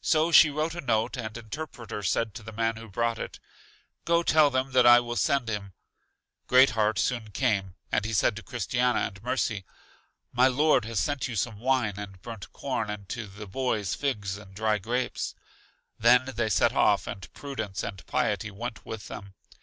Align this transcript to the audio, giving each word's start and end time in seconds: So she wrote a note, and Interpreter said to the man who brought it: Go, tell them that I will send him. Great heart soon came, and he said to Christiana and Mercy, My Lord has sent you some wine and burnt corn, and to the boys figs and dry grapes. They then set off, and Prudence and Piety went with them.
So 0.00 0.32
she 0.32 0.48
wrote 0.48 0.74
a 0.74 0.80
note, 0.80 1.18
and 1.18 1.36
Interpreter 1.36 2.02
said 2.02 2.32
to 2.36 2.42
the 2.42 2.52
man 2.54 2.76
who 2.76 2.88
brought 2.88 3.18
it: 3.18 3.38
Go, 4.06 4.22
tell 4.22 4.48
them 4.48 4.72
that 4.72 4.86
I 4.86 4.98
will 4.98 5.14
send 5.14 5.50
him. 5.50 5.74
Great 6.46 6.70
heart 6.70 6.98
soon 6.98 7.32
came, 7.32 7.74
and 7.92 8.06
he 8.06 8.14
said 8.14 8.34
to 8.36 8.42
Christiana 8.42 9.00
and 9.00 9.22
Mercy, 9.22 9.66
My 10.32 10.48
Lord 10.48 10.86
has 10.86 11.00
sent 11.00 11.28
you 11.28 11.36
some 11.36 11.58
wine 11.60 11.98
and 11.98 12.22
burnt 12.22 12.50
corn, 12.54 12.88
and 12.88 13.06
to 13.10 13.26
the 13.26 13.46
boys 13.46 13.94
figs 13.94 14.38
and 14.38 14.54
dry 14.54 14.78
grapes. 14.78 15.34
They 15.98 16.16
then 16.16 16.48
set 16.48 16.72
off, 16.72 17.06
and 17.06 17.30
Prudence 17.34 17.82
and 17.82 18.06
Piety 18.06 18.50
went 18.50 18.86
with 18.86 19.08
them. 19.08 19.34